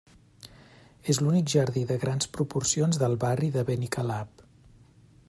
[1.13, 4.47] És l'únic jardí de grans proporcions del barri de Benicalap.